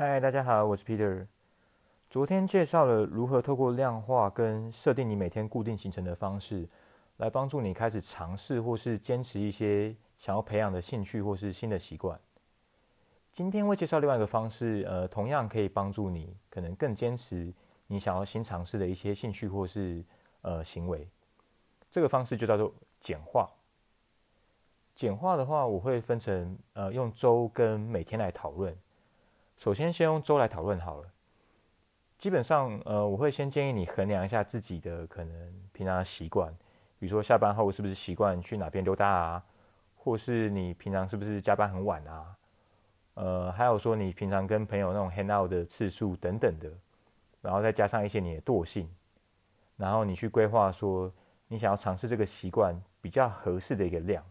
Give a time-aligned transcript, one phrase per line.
[0.00, 1.26] 嗨，大家好，我是 Peter。
[2.08, 6.66] 昨天介绍了如何透过量化跟设定你每天固定行程的方式，
[7.18, 12.18] 来帮助你开始尝试或是坚持一些想要培养的兴趣或是新的习惯。
[13.30, 17.52] 今天会介绍另外一个方式，呃，同样可以帮助你可能更坚持
[17.86, 20.02] 你想要新尝试的一些兴趣或是
[20.40, 21.06] 呃行为。
[21.90, 23.50] 这个方式就叫做简化。
[24.94, 28.74] 简化的话，我会分成呃用周跟每天来讨论。
[29.60, 31.08] 首先，先用周来讨论好了。
[32.16, 36.50] 基本上，呃，我会先建议你衡量一下自己的可能平常的习惯，
[36.98, 39.44] 比如说下班后是不是习惯去哪边溜达啊，
[39.94, 42.36] 或是你平常是不是加班很晚啊，
[43.12, 46.72] 呃，还有说你平常跟朋友那种 hang out 的次数等等的，
[47.42, 48.88] 然后再加上一些你的惰性，
[49.76, 51.12] 然后你去规划说
[51.48, 54.24] 你想要尝试这个习惯比较合适的一个量。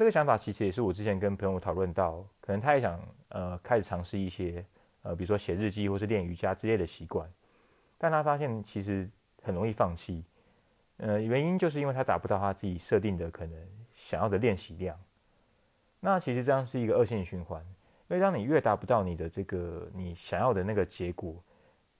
[0.00, 4.64] 这个想法其实也是我之前跟朋友讨论到，可能他也想呃开始尝试一些
[5.02, 7.30] 呃比如说写日记或是练瑜伽之类的习惯，
[7.98, 9.06] 但他发现其实
[9.42, 10.24] 很容易放弃，
[10.96, 13.54] 呃原因就是因为他达不到他自己设定的可能
[13.92, 14.98] 想要的练习量。
[16.00, 17.62] 那其实这样是一个恶性循环，
[18.08, 21.44] 因为当你越达不到你的这个你想要的那个结果，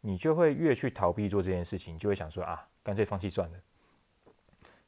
[0.00, 3.58] 你就会越去逃避做这件事情，就会想说啊干脆放弃算了。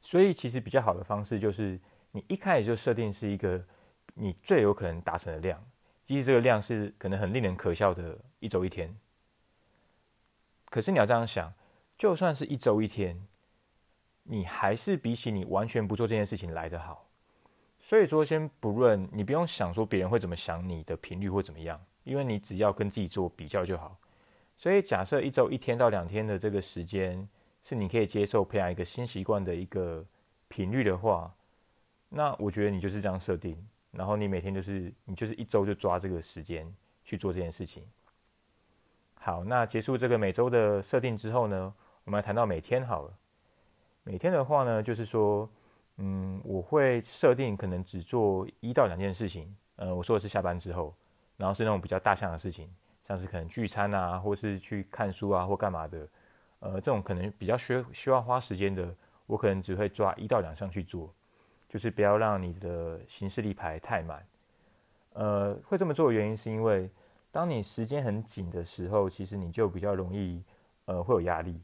[0.01, 1.79] 所以其实比较好的方式就是。
[2.15, 3.59] 你一开始就设定是一个
[4.13, 5.59] 你最有可能达成的量，
[6.05, 8.95] 即使这个量是可能很令人可笑的一周一天。
[10.69, 11.51] 可是你要这样想，
[11.97, 13.19] 就算是一周一天，
[14.21, 17.09] 你还是比起你完全不做这件事情来得好。
[17.79, 23.97] 所以说，先不论你不用想说别人会怎么想你的频率或怎么样，因为你只要跟自己做比较就好。
[24.55, 27.27] 所以假设一周一天到两天的这个时间
[27.63, 30.05] 是你可以接受培养一个新习惯的一个
[30.47, 31.33] 频率的话。
[32.15, 33.57] 那我觉得你就是这样设定，
[33.89, 36.71] 然后你每天就是你就是一周就抓这个时间
[37.03, 37.83] 去做这件事情。
[39.15, 43.11] 好，那结束这个每周的设定之后呢，我们来谈到每天好了。
[44.03, 45.49] 每天的话呢，就是说，
[45.97, 49.55] 嗯，我会设定可能只做一到两件事情。
[49.77, 50.93] 呃，我说的是下班之后，
[51.35, 52.69] 然后是那种比较大项的事情，
[53.07, 56.07] 像是可能聚餐啊，或是去看书啊，或干嘛的。
[56.59, 58.93] 呃，这种可能比较需需要花时间的，
[59.25, 61.11] 我可能只会抓一到两项去做。
[61.73, 64.23] 就是不要让你的行事历排太满，
[65.13, 66.87] 呃，会这么做的原因是因为，
[67.31, 70.43] 当你时间很紧的时候，其实你就比较容易，
[70.85, 71.59] 呃，会有压力。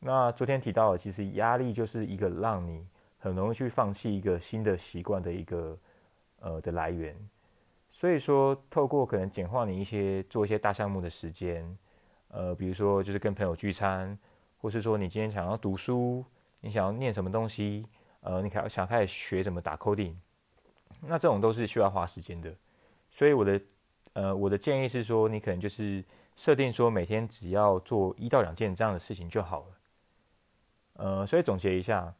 [0.00, 2.86] 那昨天提到的，其实压力就是一个让你
[3.18, 5.78] 很容易去放弃一个新的习惯的一个，
[6.40, 7.14] 呃的来源。
[7.90, 11.76] 所以说，透过可能简化你一些做一些大项目的时间，
[12.28, 14.18] 呃，比如说就是跟朋友聚餐，
[14.56, 16.24] 或是说你今天想要读书，
[16.62, 17.84] 你想要念什么东西。
[18.26, 20.14] 呃，你开想开始学怎么打 coding，
[21.02, 22.50] 那这种都是需要花时间的，
[23.10, 23.60] 所以我的
[24.14, 26.02] 呃我的建议是说，你可能就是
[26.34, 29.66] 设定说每天只要做一到两件这样的事情就好了。
[30.94, 32.14] 呃，所以总结一下，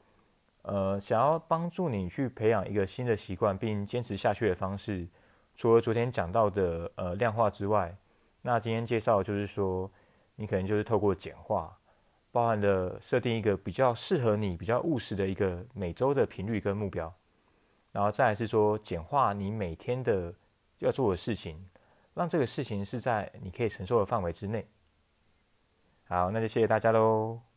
[0.61, 5.09] 呃，想要帮助你去培养一个新的习惯并坚持下去的方式，
[5.57, 7.97] 除了昨天讲到的呃量化之外，
[8.43, 9.91] 那今天介绍就是说，
[10.37, 11.75] 你可能就是透过简化。
[12.35, 17.15] 包含了设定一个比较适合你、比较务实的一个每周的频率跟目标，
[17.93, 20.35] 然后再来是说简化你每天的
[20.81, 21.65] 要做的事情，
[22.13, 24.67] 让这个事情是在你可以承受的范围之内。
[26.09, 27.54] 好，那就谢谢大家喽。